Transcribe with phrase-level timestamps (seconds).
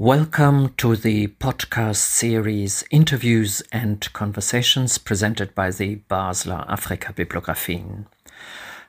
[0.00, 8.06] Welcome to the podcast series Interviews and Conversations presented by the Basler Afrika Bibliographien.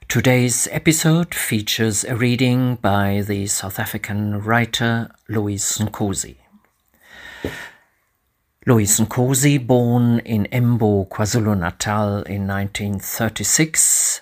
[0.07, 6.37] Today's episode features a reading by the South African writer Lewis Nkosi.
[8.65, 14.21] Lewis Nkosi, born in Embo, KwaZulu-Natal in 1936,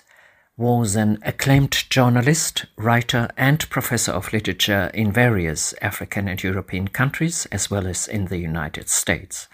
[0.60, 7.46] was an acclaimed journalist, writer, and professor of literature in various African and European countries,
[7.50, 9.48] as well as in the United States.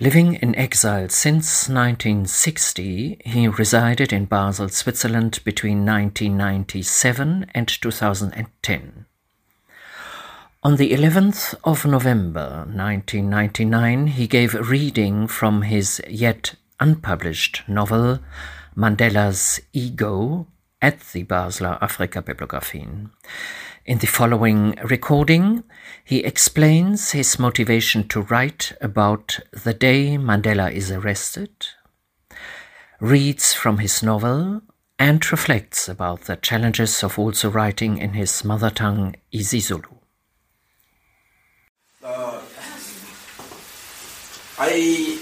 [0.00, 9.06] Living in exile since 1960, he resided in Basel, Switzerland between 1997 and 2010.
[10.64, 18.18] On the 11th of November 1999, he gave a reading from his yet unpublished novel
[18.76, 20.46] Mandela's Ego
[20.80, 23.10] at the Basler Afrika Bibliographien.
[23.84, 25.64] In the following recording,
[26.04, 31.50] he explains his motivation to write about the day Mandela is arrested,
[33.00, 34.62] reads from his novel,
[34.98, 39.96] and reflects about the challenges of also writing in his mother tongue, isiZulu.
[42.02, 42.40] Uh,
[44.58, 45.18] I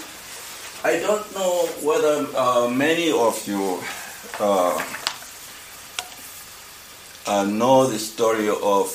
[0.85, 3.83] I don't know whether uh, many of you
[4.39, 4.79] uh,
[7.27, 8.95] uh, know the story of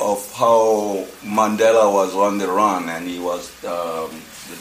[0.00, 4.10] of how Mandela was on the run, and he was um,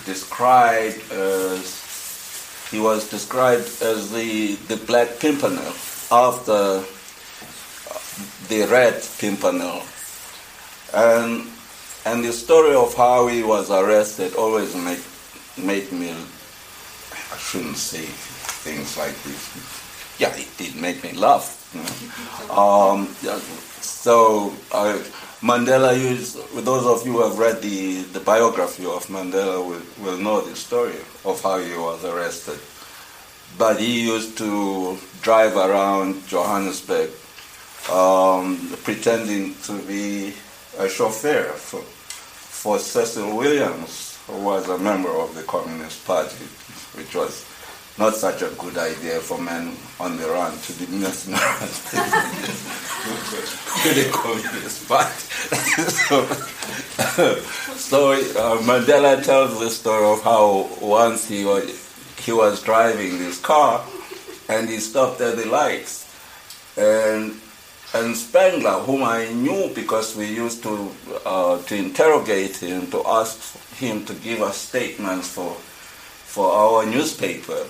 [0.06, 5.74] described as he was described as the the Black Pimpernel
[6.12, 6.84] after
[8.50, 9.82] the Red Pimpernel,
[10.94, 11.48] and
[12.06, 15.00] and the story of how he was arrested always make
[15.58, 18.06] made me, I shouldn't say
[18.64, 20.20] things like this.
[20.20, 21.70] Yeah, it did make me laugh.
[21.74, 21.82] You
[22.48, 22.56] know?
[22.56, 23.08] um,
[23.82, 24.98] so uh,
[25.42, 30.18] Mandela used, those of you who have read the, the biography of Mandela will, will
[30.18, 32.60] know the story of how he was arrested.
[33.58, 37.10] But he used to drive around Johannesburg
[37.92, 40.34] um, pretending to be
[40.78, 46.46] a chauffeur for, for Cecil Williams, who was a member of the Communist Party,
[46.96, 47.46] which was
[47.98, 51.94] not such a good idea for men on the run to be mesmerized
[53.84, 55.12] with the Communist Party.
[55.92, 56.26] so,
[57.76, 61.70] so uh, Mandela tells the story of how once he was,
[62.20, 63.86] he was driving this car
[64.50, 66.04] and he stopped at the lights.
[66.78, 67.40] And
[67.94, 70.92] and Spengler, whom I knew because we used to
[71.26, 73.40] uh, to interrogate him, to ask
[73.78, 75.52] him to give us statements for
[76.26, 77.66] for our newspaper.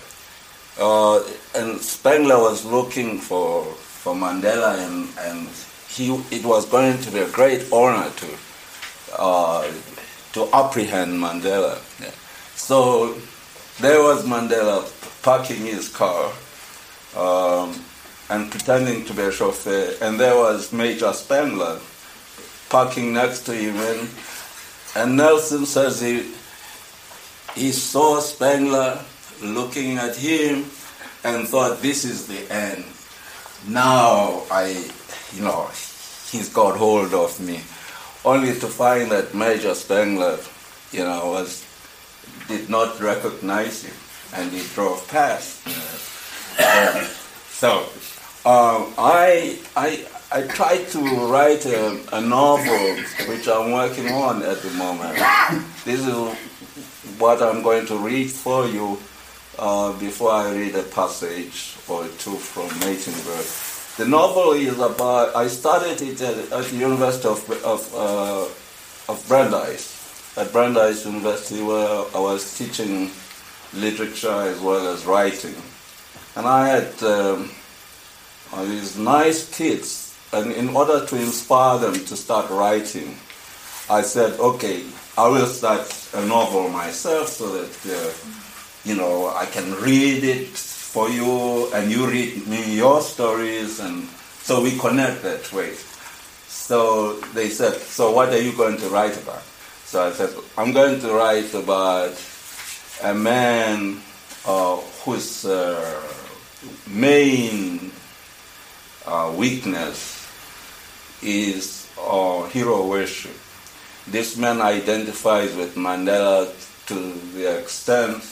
[0.80, 1.24] Uh,
[1.56, 5.50] and Spengler was looking for for Mandela, and and
[5.90, 8.28] he it was going to be a great honor to
[9.18, 9.72] uh,
[10.34, 11.78] to apprehend Mandela.
[12.56, 13.16] So
[13.80, 14.84] there was Mandela
[15.22, 16.32] parking his car.
[17.16, 17.80] Um,
[18.30, 19.94] and pretending to be a chauffeur.
[20.02, 21.80] And there was Major Spengler
[22.70, 23.76] parking next to him.
[23.76, 24.10] And,
[24.96, 26.32] and Nelson says he,
[27.54, 29.04] he saw Spengler
[29.44, 30.66] looking at him
[31.24, 32.86] and thought, this is the end.
[33.68, 34.68] Now I,
[35.34, 35.68] you know,
[36.32, 37.62] he's got hold of me.
[38.24, 40.40] Only to find that Major Spengler,
[40.92, 41.66] you know, was
[42.48, 43.94] did not recognize him
[44.34, 45.62] and he drove past.
[47.50, 47.80] so
[48.46, 51.00] um, I, I, I tried to
[51.32, 52.98] write a, a, novel
[53.30, 55.16] which I'm working on at the moment.
[55.86, 56.14] This is
[57.18, 59.00] what I'm going to read for you
[59.58, 63.96] uh, before I read a passage or two from Maidenberg.
[63.96, 69.26] The novel is about, I started it at, at the University of, of, uh, of
[69.30, 73.10] Brandeis, at Brandeis University where I was teaching
[73.74, 75.56] literature as well as writing.
[76.36, 77.52] And I had um,
[78.64, 83.18] these nice kids, and in order to inspire them to start writing,
[83.90, 84.84] I said, okay,
[85.18, 88.12] I will start a novel myself so that, uh,
[88.84, 94.08] you know, I can read it for you and you read me your stories and
[94.42, 95.74] so we connect that way.
[96.48, 99.44] So they said, so what are you going to write about?
[99.86, 102.14] So I said, I'm going to write about
[103.04, 104.02] a man
[104.46, 106.02] uh, whose uh,
[106.88, 107.92] main
[109.06, 110.15] uh, weakness
[111.26, 113.36] is uh, hero worship.
[114.08, 116.54] This man identifies with Mandela
[116.88, 118.24] to the extent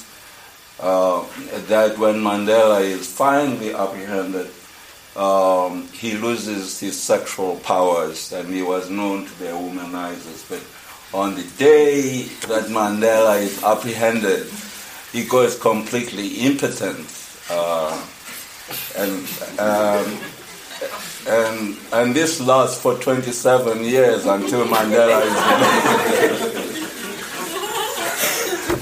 [0.79, 1.25] uh,
[1.67, 4.49] that when Mandela is finally apprehended,
[5.15, 10.49] um, he loses his sexual powers, and he was known to be a womanizer.
[10.49, 14.47] But on the day that Mandela is apprehended,
[15.11, 17.07] he goes completely impotent.
[17.49, 18.05] Uh,
[18.97, 19.27] and,
[19.59, 20.19] um,
[21.27, 25.21] and, and this lasts for 27 years until Mandela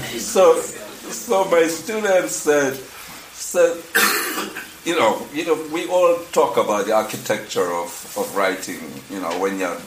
[0.04, 3.76] is so, so my students said, said
[4.84, 9.38] you know, you know, we all talk about the architecture of, of writing, you know,
[9.38, 9.78] when you're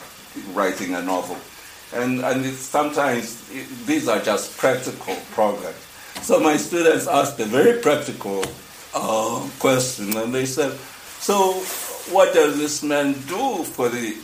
[0.54, 1.38] writing a novel.
[1.94, 5.76] And, and sometimes it, these are just practical problems.
[6.22, 8.44] So my students asked a very practical
[8.94, 10.72] uh, question, and they said,
[11.20, 11.62] "So,
[12.12, 14.16] what does this man do for the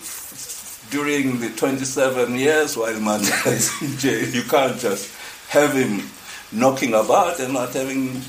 [0.89, 4.27] during the 27 years while Mandela is in jail?
[4.29, 5.13] You can't just
[5.49, 6.09] have him
[6.51, 8.21] knocking about and not having."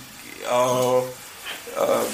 [0.46, 1.02] Uh,
[1.76, 2.10] uh,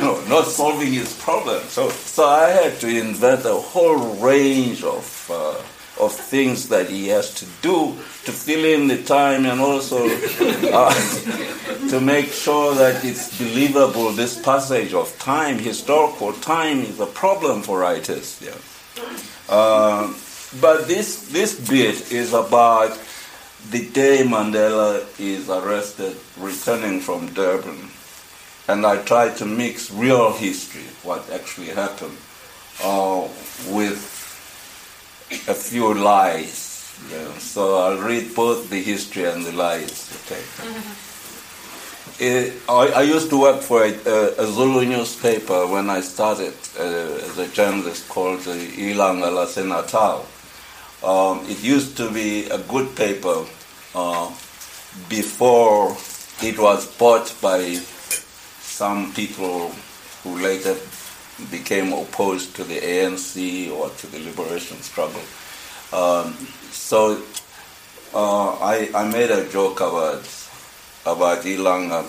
[0.00, 1.62] no, not solving his problem.
[1.64, 5.60] So, so I had to invent a whole range of uh,
[6.04, 7.94] of things that he has to do
[8.24, 10.08] to fill in the time and also
[10.72, 10.92] uh,
[11.90, 14.10] to make sure that it's believable.
[14.12, 18.40] This passage of time, historical time, is a problem for writers.
[18.42, 18.58] Yeah.
[19.48, 20.12] Uh,
[20.60, 22.98] but this this bit is about
[23.70, 27.90] the day Mandela is arrested, returning from Durban
[28.68, 32.16] and I try to mix real history, what actually happened,
[32.82, 33.28] uh,
[33.68, 34.21] with
[35.48, 36.70] a few lies.
[37.38, 40.10] So I'll read both the history and the lies.
[40.24, 40.40] Okay.
[40.40, 41.12] Mm-hmm.
[42.22, 46.54] It, I, I, used to work for a, a, a Zulu newspaper when I started
[46.78, 50.24] uh, as a journalist called the Ilanga Lasenatal.
[51.02, 53.44] Um, it used to be a good paper
[53.94, 54.30] uh,
[55.08, 55.96] before
[56.42, 57.74] it was bought by
[58.60, 59.70] some people
[60.22, 60.76] who later
[61.50, 65.20] became opposed to the ANC or to the liberation struggle.
[65.92, 66.32] Um,
[66.70, 67.22] so
[68.14, 70.28] uh, I, I made a joke about
[71.04, 72.04] about Ilanga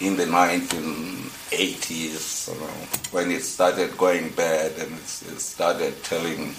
[0.00, 2.66] in the 1980s you know,
[3.12, 6.54] when it started going bad and it, started telling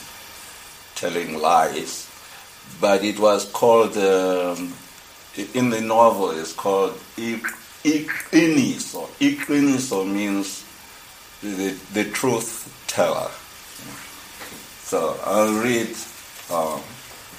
[0.95, 2.07] telling lies.
[2.79, 4.73] But it was called um,
[5.53, 6.31] in the novel.
[6.31, 7.43] It's called Ik,
[7.83, 9.09] Iqiniso.
[9.19, 10.63] Iqiniso means
[11.41, 13.29] the, the truth teller.
[14.83, 15.95] So I'll read
[16.49, 16.81] uh,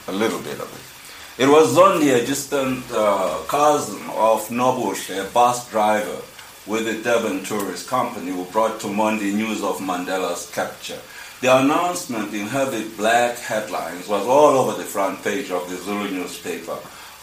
[0.08, 1.42] a little bit of it.
[1.42, 6.22] It was only a distant uh, cousin of Nobush, a bus driver
[6.66, 11.00] with the Durban Tourist Company, who brought to Monday news of Mandela's capture.
[11.40, 16.10] The announcement in heavy black headlines was all over the front page of the Zulu
[16.10, 16.78] newspaper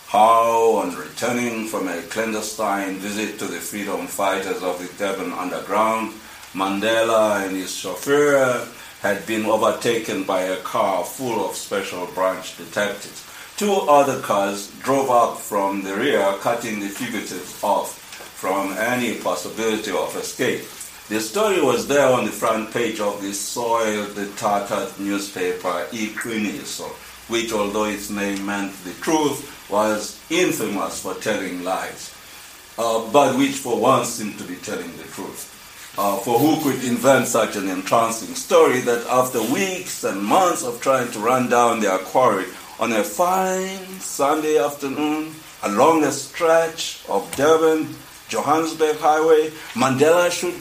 [0.07, 6.13] how, on returning from a clandestine visit to the freedom fighters of the Durban Underground,
[6.53, 8.67] Mandela and his chauffeur
[9.01, 13.25] had been overtaken by a car full of special branch detectives.
[13.57, 17.99] Two other cars drove up from the rear, cutting the fugitives off
[18.37, 20.61] from any possibility of escape.
[21.09, 26.89] The story was there on the front page of the soiled, tattered newspaper, Iqiniso,
[27.29, 32.13] which, although its name meant the truth, was infamous for telling lies,
[32.77, 35.56] uh, but which for once seemed to be telling the truth.
[35.97, 40.79] Uh, for who could invent such an entrancing story that after weeks and months of
[40.79, 42.45] trying to run down their quarry
[42.79, 47.95] on a fine Sunday afternoon along a stretch of Durban
[48.29, 50.53] Johannesburg Highway, Mandela should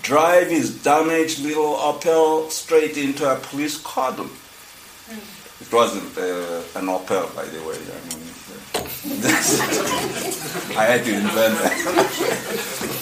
[0.00, 4.30] drive his damaged little Opel straight into a police cordon.
[5.60, 7.76] It wasn't uh, an Opel, by the way.
[7.76, 8.24] I mean,
[10.78, 12.90] I had to invent that.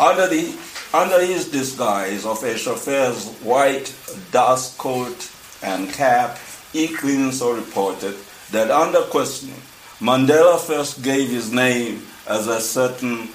[0.00, 0.56] under, the,
[0.94, 3.94] under his disguise of a chauffeur's white
[4.32, 5.30] dust coat
[5.62, 6.38] and cap,
[6.72, 8.16] Iqiniso reported
[8.50, 9.60] that under questioning,
[10.00, 13.28] Mandela first gave his name as a certain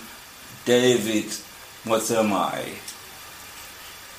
[0.65, 1.25] David
[1.86, 2.74] Motsamayi.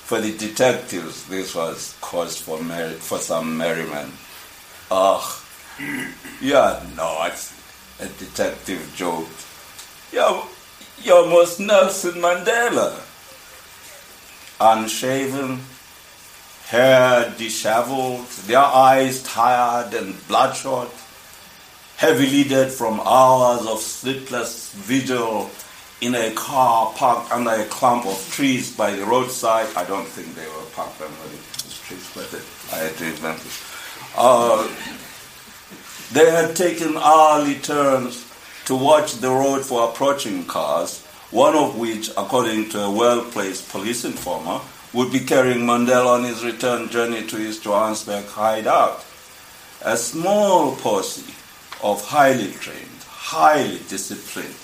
[0.06, 4.14] For the detectives, this was cause for, mer- for some merriment.
[4.90, 5.42] Ugh,
[6.40, 7.52] you're not,
[7.98, 9.44] a detective joked.
[10.12, 10.46] You're,
[11.02, 13.02] you're almost Nelson Mandela.
[14.60, 15.60] Unshaven,
[16.66, 20.90] hair disheveled, their eyes tired and bloodshot,
[21.96, 25.50] heavy lidded from hours of sleepless vigil
[26.00, 29.68] in a car parked under a clump of trees by the roadside.
[29.76, 31.38] I don't think they were parked under the
[31.84, 33.62] trees, but I had to invent it.
[34.16, 34.68] Uh,
[36.12, 38.25] they had taken hourly turns
[38.66, 44.04] to watch the road for approaching cars, one of which, according to a well-placed police
[44.04, 44.60] informer,
[44.92, 49.04] would be carrying Mandela on his return journey to his Johannesburg hideout.
[49.84, 51.34] A small posse
[51.82, 54.54] of highly trained, highly disciplined,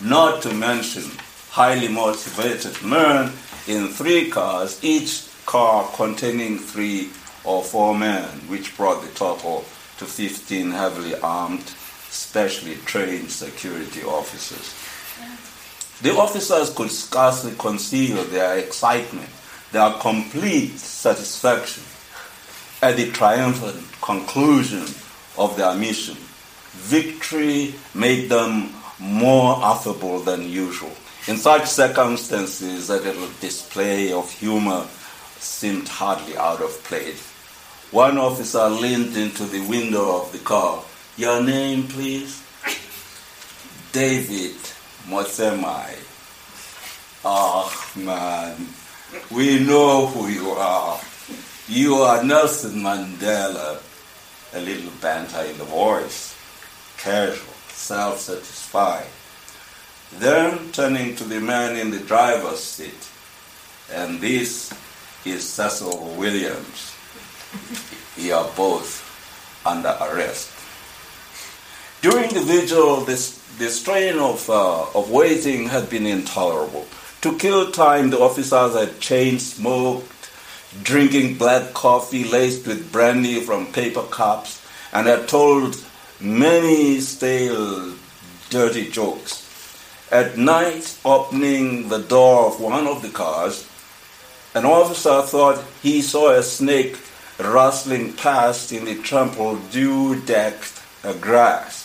[0.00, 1.10] not to mention
[1.50, 3.32] highly motivated men
[3.66, 7.10] in three cars, each car containing three
[7.42, 9.64] or four men, which brought the total
[9.96, 11.72] to 15 heavily armed,
[12.10, 14.74] specially trained security officers.
[16.00, 19.28] The officers could scarcely conceal their excitement,
[19.72, 21.82] their complete satisfaction
[22.80, 24.84] at the triumphant conclusion
[25.36, 26.16] of their mission.
[26.72, 30.92] Victory made them more affable than usual.
[31.26, 34.86] In such circumstances, a little display of humor
[35.38, 37.32] seemed hardly out of place.
[37.90, 40.82] One officer leaned into the window of the car.
[41.18, 42.40] Your name, please?
[43.90, 44.54] David
[45.08, 45.98] Motsamayi.
[47.24, 48.68] Oh, ah, man,
[49.28, 51.00] we know who you are.
[51.66, 53.82] You are Nelson Mandela.
[54.54, 56.36] A little banter in the voice,
[56.98, 59.10] casual, self satisfied.
[60.20, 63.10] Then turning to the man in the driver's seat,
[63.92, 64.72] and this
[65.24, 66.94] is Cecil Williams.
[68.16, 69.02] You are both
[69.66, 70.57] under arrest.
[72.00, 76.86] During the vigil, this, the strain of, uh, of waiting had been intolerable.
[77.22, 80.30] To kill time, the officers had chain smoked,
[80.84, 85.84] drinking black coffee laced with brandy from paper cups, and had told
[86.20, 87.94] many stale,
[88.48, 89.44] dirty jokes.
[90.12, 93.68] At night, opening the door of one of the cars,
[94.54, 96.96] an officer thought he saw a snake
[97.40, 100.80] rustling past in the trampled, dew-decked
[101.20, 101.77] grass.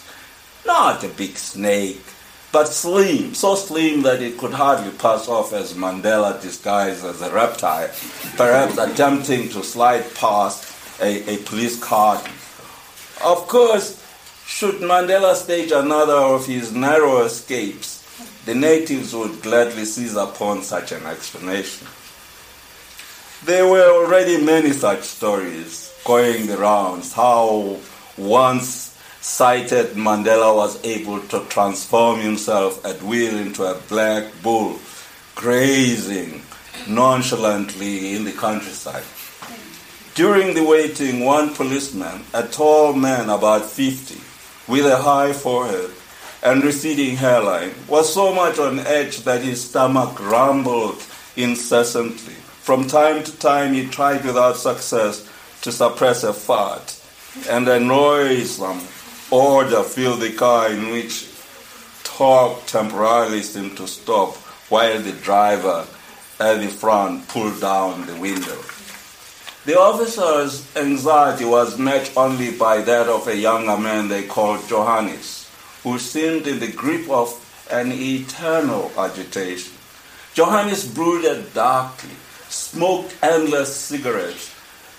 [0.65, 2.01] Not a big snake,
[2.51, 7.31] but slim, so slim that it could hardly pass off as Mandela disguised as a
[7.33, 7.89] reptile,
[8.37, 12.17] perhaps attempting to slide past a, a police car.
[13.23, 14.01] Of course,
[14.45, 18.01] should Mandela stage another of his narrow escapes,
[18.45, 21.87] the natives would gladly seize upon such an explanation.
[23.45, 27.77] There were already many such stories going the rounds how
[28.17, 28.92] once
[29.23, 34.77] sighted Mandela was able to transform himself at will into a black bull,
[35.33, 36.41] grazing
[36.89, 39.05] nonchalantly in the countryside.
[40.13, 44.19] During the waiting, one policeman, a tall man about 50,
[44.67, 45.91] with a high forehead
[46.43, 51.01] and receding hairline, was so much on edge that his stomach rumbled
[51.37, 52.33] incessantly.
[52.33, 55.25] From time to time, he tried without success
[55.61, 56.99] to suppress a fart,
[57.49, 58.81] and a noisome
[59.33, 61.27] order filled the car in which
[62.03, 64.35] talk temporarily seemed to stop
[64.69, 65.87] while the driver
[66.39, 68.59] at the front pulled down the window.
[69.65, 75.49] The officer's anxiety was met only by that of a younger man they called Johannes,
[75.81, 77.33] who seemed in the grip of
[77.71, 79.73] an eternal agitation.
[80.35, 82.11] Johannes brooded darkly
[82.49, 84.52] smoked endless cigarettes.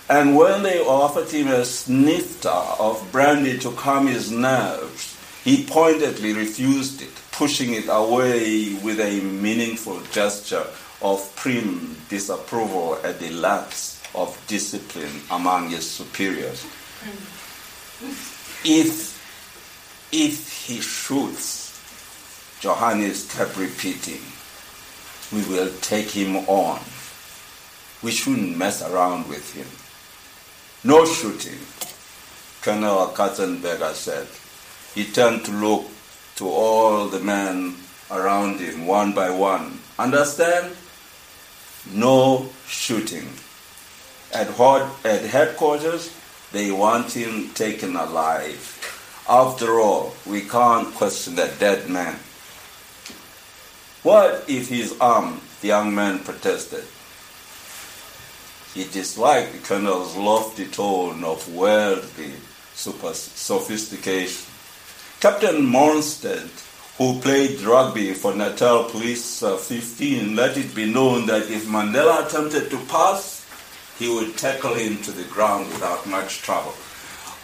[0.08, 6.32] And when they offered him a snifter of brandy to calm his nerves, he pointedly
[6.34, 10.66] refused it, pushing it away with a meaningful gesture
[11.00, 16.64] of prim disapproval at the lapse of discipline among his superiors.
[18.64, 21.80] If, if he shoots,
[22.60, 24.20] Johannes kept repeating,
[25.32, 26.80] we will take him on
[28.04, 29.66] we shouldn't mess around with him.
[30.86, 31.58] No shooting,
[32.60, 34.28] Colonel Katzenberger said.
[34.94, 35.86] He turned to look
[36.36, 37.76] to all the men
[38.10, 39.80] around him one by one.
[39.98, 40.76] Understand?
[41.90, 43.30] No shooting.
[44.34, 44.48] At,
[45.06, 46.14] at headquarters,
[46.52, 48.60] they want him taken alive.
[49.26, 52.16] After all, we can't question a dead man.
[54.02, 55.40] What if he's armed?
[55.62, 56.84] The young man protested.
[58.74, 62.32] He disliked the colonel's lofty tone of worldly
[62.74, 64.50] super sophistication.
[65.20, 66.50] Captain Monstead,
[66.98, 72.26] who played rugby for Natal Police uh, 15, let it be known that if Mandela
[72.26, 73.46] attempted to pass,
[73.96, 76.74] he would tackle him to the ground without much trouble.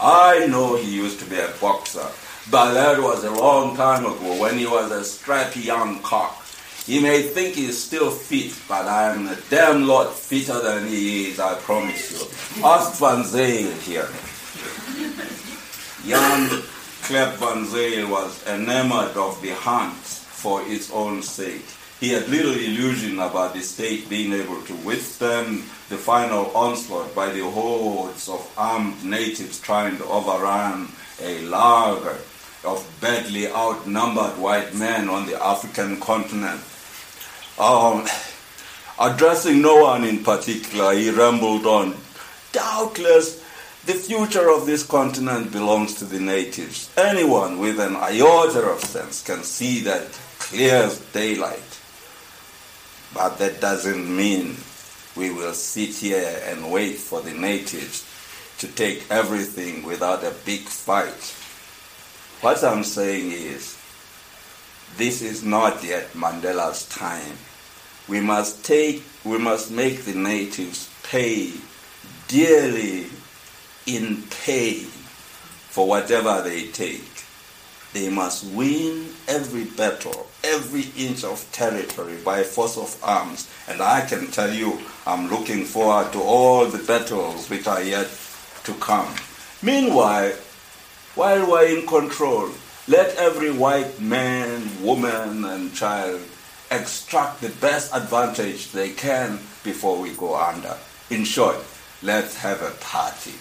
[0.00, 2.08] I know he used to be a boxer,
[2.50, 6.39] but that was a long time ago when he was a strappy young cock.
[6.86, 11.30] He may think he's still fit, but I am a damn lot fitter than he
[11.30, 12.64] is, I promise you.
[12.64, 14.08] Ask Van Zyl here.
[16.06, 16.48] Jan
[17.02, 21.64] Klep Van Zyl was enamored of the hunt for its own sake.
[22.00, 25.58] he had little illusion about the state being able to withstand
[25.90, 30.88] the final onslaught by the hordes of armed natives trying to overrun
[31.20, 32.16] a lager
[32.64, 36.60] of badly outnumbered white men on the African continent.
[37.58, 38.06] Um,
[38.98, 41.96] addressing no one in particular, he rambled on.
[42.52, 43.42] Doubtless,
[43.86, 46.90] the future of this continent belongs to the natives.
[46.96, 51.80] Anyone with an iota of sense can see that clear as daylight.
[53.14, 54.56] But that doesn't mean
[55.16, 58.06] we will sit here and wait for the natives
[58.58, 61.34] to take everything without a big fight.
[62.40, 63.76] What I'm saying is,
[64.96, 67.36] this is not yet Mandela's time.
[68.08, 71.52] We must take, we must make the natives pay
[72.28, 73.08] dearly
[73.86, 74.86] in pain
[75.68, 77.04] for whatever they take.
[77.92, 83.50] They must win every battle, every inch of territory by force of arms.
[83.68, 88.08] And I can tell you, I'm looking forward to all the battles which are yet
[88.64, 89.14] to come.
[89.60, 90.32] Meanwhile,
[91.20, 92.48] while we're in control,
[92.88, 96.18] let every white man, woman, and child
[96.70, 100.74] extract the best advantage they can before we go under.
[101.10, 101.56] In short,
[102.02, 103.34] let's have a party.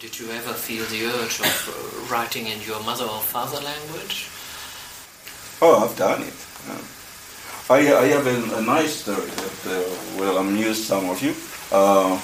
[0.00, 4.30] Did you ever feel the urge of uh, writing in your mother or father language?
[5.60, 6.38] Oh, I've done it.
[7.68, 11.34] I, I have a, a, nice story that uh, will amuse some of you.
[11.70, 12.18] Uh,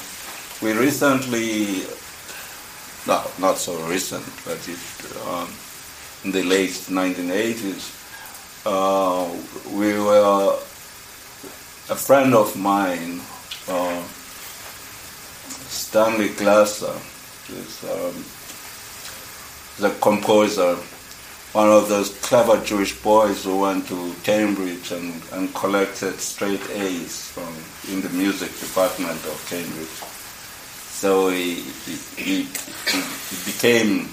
[0.62, 1.84] we recently,
[3.06, 4.78] no, not so recent, but it,
[5.26, 5.52] um,
[6.24, 7.98] in the late 1980s,
[8.64, 9.28] uh,
[9.72, 10.54] we were,
[11.90, 13.20] a friend of mine,
[13.68, 14.02] uh,
[15.68, 16.94] Stanley Glasser,
[17.50, 18.24] is um,
[19.80, 20.76] the composer,
[21.52, 27.30] one of those clever Jewish boys who went to Cambridge and, and collected straight A's
[27.30, 27.52] from
[27.92, 30.11] in the music department of Cambridge.
[31.02, 31.54] So he,
[32.14, 32.46] he, he,
[33.44, 34.06] became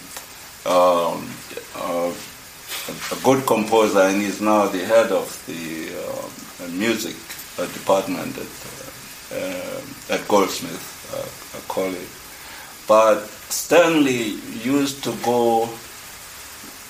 [0.65, 1.30] um,
[1.75, 2.12] uh,
[3.12, 7.15] a good composer and he's now the head of the uh, music
[7.60, 10.82] uh, department at, uh, uh, at Goldsmith
[11.67, 12.10] College.
[12.88, 15.69] But Stanley used to go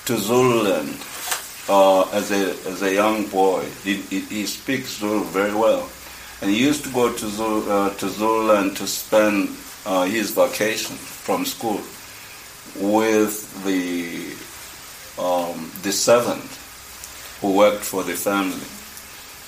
[0.06, 0.96] to Zululand
[1.68, 3.66] uh, as, a, as a young boy.
[3.84, 5.90] He, he, he, speaks Zulu very well.
[6.40, 9.50] And he used to go to, Zulu, uh, to Zululand to spend
[9.86, 11.80] uh, his vacation from school
[12.76, 14.34] with the,
[15.22, 16.50] um, the servant
[17.40, 18.66] who worked for the family.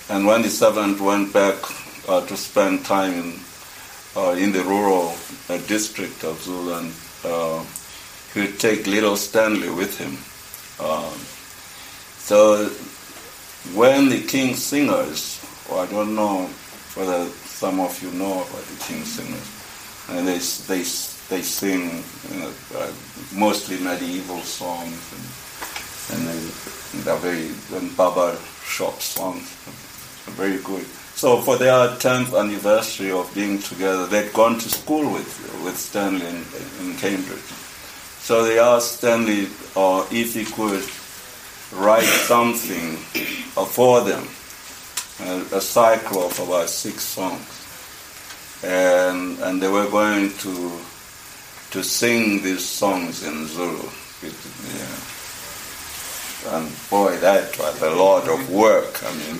[0.09, 1.57] And when the servant went back
[2.09, 3.41] uh, to spend time in
[4.15, 5.15] uh, in the rural
[5.49, 6.93] uh, district of Zululand,
[7.25, 7.65] uh,
[8.35, 10.19] he would take little Stanley with him.
[10.85, 11.15] Um,
[12.19, 12.69] so
[13.75, 15.41] when the King Singers,
[15.71, 16.47] or I don't know
[16.95, 19.52] whether some of you know about the King Singers,
[20.09, 20.83] and they they
[21.29, 22.93] they sing you know, uh,
[23.35, 25.01] mostly medieval songs
[26.11, 29.49] and, and they, they're very and barber shop songs,
[30.37, 30.85] very good.
[31.15, 36.27] So for their 10th anniversary of being together, they'd gone to school with, with Stanley
[36.27, 36.45] in,
[36.81, 37.39] in Cambridge.
[38.19, 40.85] So they asked Stanley uh, if he could
[41.73, 42.97] write something
[43.67, 44.27] for them,
[45.55, 47.62] a, cycle of about six songs.
[48.63, 50.79] And, and they were going to,
[51.73, 53.89] to sing these songs in Zulu.
[54.23, 55.13] yeah.
[56.57, 59.03] And boy, that was a lot of work.
[59.05, 59.39] I mean,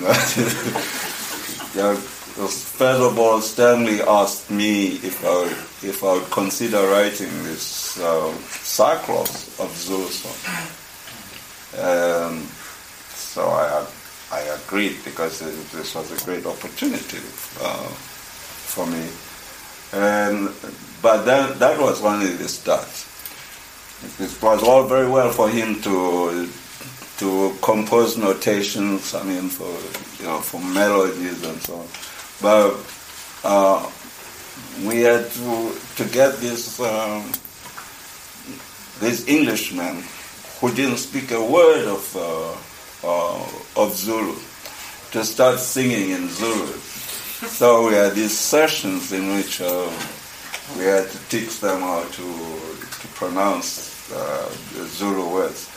[2.47, 5.51] first of all, Stanley asked me if I would,
[5.83, 8.27] if I would consider writing this uh,
[9.59, 10.45] of Zulu songs.
[11.77, 12.47] Um,
[13.13, 13.85] so I,
[14.31, 17.19] I agreed because this was a great opportunity
[17.61, 17.91] uh,
[18.73, 19.07] for me.
[19.93, 20.49] And,
[21.01, 22.89] but that, that was only the start.
[24.19, 26.49] It was all very well for him to
[27.17, 29.15] to compose notations.
[29.15, 29.69] I mean, for
[30.21, 31.87] you know, for melodies and so on.
[32.41, 32.75] But
[33.43, 33.89] uh,
[34.85, 37.31] we had to to get this um,
[38.99, 40.03] this Englishman
[40.59, 44.35] who didn't speak a word of uh, uh, of Zulu
[45.11, 46.73] to start singing in Zulu.
[47.47, 49.89] So we had these sessions in which uh,
[50.77, 52.25] we had to teach them how to
[53.01, 55.69] to pronounce uh, the Zulu words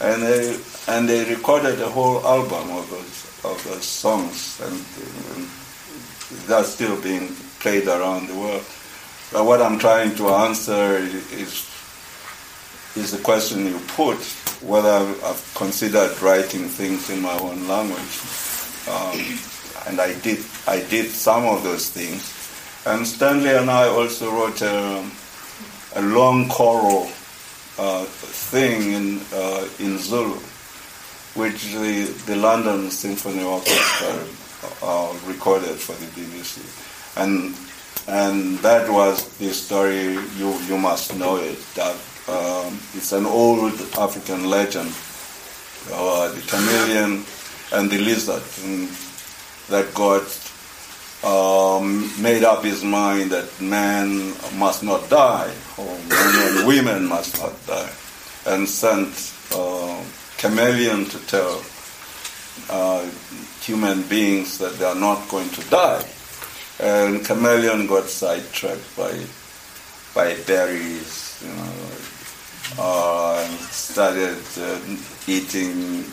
[0.00, 5.48] and they and they recorded a whole album of those of those songs, and, and
[6.46, 7.28] that's still being
[7.60, 8.64] played around the world.
[9.32, 11.68] But what I'm trying to answer is
[12.96, 14.18] is the question you put
[14.62, 14.88] whether
[15.24, 18.20] I've considered writing things in my own language.
[18.88, 19.16] Um,
[19.86, 22.36] and I did, I did some of those things.
[22.86, 25.04] And Stanley and I also wrote a,
[25.96, 27.10] a long choral
[27.78, 30.38] uh, thing in, uh, in Zulu,
[31.34, 34.26] which the, the London Symphony Orchestra
[34.82, 36.60] uh, recorded for the BBC.
[37.16, 37.54] And,
[38.08, 41.96] and that was the story, you, you must know it, that
[42.28, 44.92] um, it's an old African legend,
[45.92, 47.24] uh, the chameleon
[47.72, 48.88] and the lizard, and
[49.70, 50.26] that God
[51.24, 57.38] um, made up his mind that man must not die, or men and women must
[57.40, 57.90] not die,
[58.46, 60.02] and sent uh,
[60.38, 61.62] chameleon to tell
[62.68, 63.08] uh,
[63.60, 66.04] human beings that they are not going to die.
[66.80, 69.12] And chameleon got sidetracked by
[70.14, 74.80] by berries, you know, uh, and started uh,
[75.28, 76.04] eating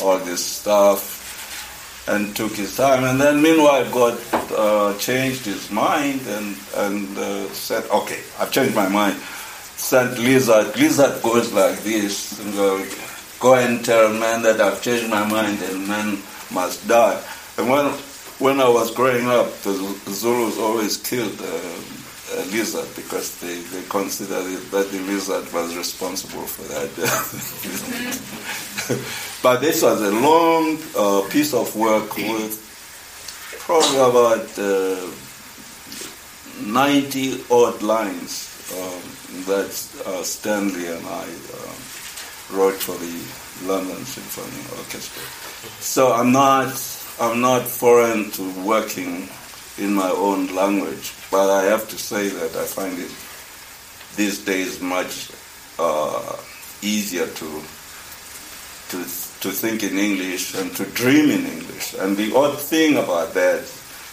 [0.00, 1.21] all this stuff
[2.08, 3.04] and took his time.
[3.04, 4.18] And then, meanwhile, God
[4.56, 9.16] uh, changed his mind and and uh, said, "Okay, I've changed my mind."
[9.76, 10.76] Sent lizard.
[10.76, 12.38] Lizard goes like this.
[12.38, 12.86] And go,
[13.40, 17.20] go and tell man that I've changed my mind and man must die.
[17.58, 17.86] And when
[18.38, 19.72] when I was growing up, the
[20.10, 21.54] Zulus always killed uh,
[22.34, 26.90] a lizard because they, they considered that the lizard was responsible for that.
[29.42, 32.58] but this was a long uh, piece of work with
[33.58, 35.10] probably about uh,
[36.66, 39.70] 90 odd lines um, that
[40.06, 45.22] uh, Stanley and I um, wrote for the London Symphony Orchestra.
[45.80, 46.68] So I'm not
[47.20, 49.28] I'm not foreign to working
[49.78, 53.10] in my own language, but I have to say that I find it
[54.16, 55.30] these days much
[55.78, 56.36] uh,
[56.82, 57.62] easier to
[58.90, 59.04] to
[59.42, 61.94] to think in English and to dream in English.
[61.94, 63.60] And the odd thing about that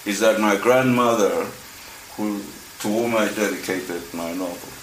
[0.06, 1.46] is that my grandmother,
[2.18, 2.42] who
[2.82, 4.74] to whom I dedicated my novel,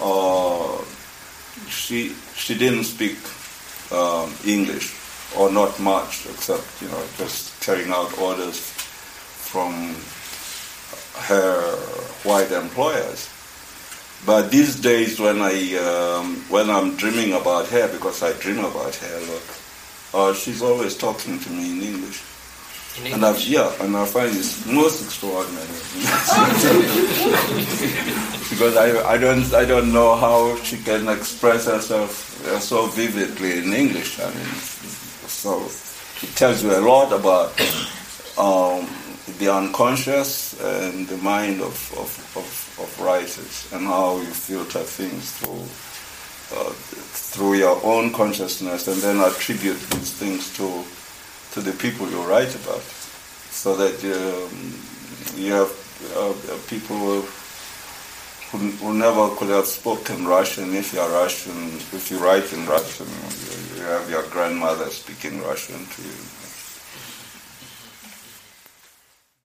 [0.00, 0.84] uh,
[1.68, 3.18] she she didn't speak
[3.92, 4.94] um, English
[5.36, 9.94] or not much, except you know just carrying out orders from
[11.30, 11.76] her
[12.24, 13.28] white employers.
[14.26, 18.94] But these days, when I um, when I'm dreaming about her, because I dream about
[18.96, 19.46] her, look,
[20.14, 22.22] uh, she's always talking to me in English.
[23.04, 23.48] In And I, English.
[23.48, 25.68] yeah, and I find it most extraordinary
[28.50, 33.58] because I, I don't I don't know how she can express herself uh, so vividly
[33.58, 34.18] in English.
[34.20, 34.54] I mean,
[35.28, 35.64] so
[36.22, 37.52] it tells you a lot about
[38.38, 38.86] um,
[39.38, 45.32] the unconscious and the mind of, of, of, of writers and how you filter things
[45.38, 45.64] through
[46.52, 46.72] uh,
[47.32, 50.84] through your own consciousness and then attribute these things to
[51.52, 52.82] to the people you write about,
[53.50, 54.74] so that um,
[55.36, 55.72] you have
[56.16, 56.32] uh,
[56.68, 57.22] people
[58.50, 60.74] who, who never could have spoken Russian.
[60.74, 63.08] If you are Russian, if you write in Russian,
[63.76, 66.37] you have your grandmother speaking Russian to you.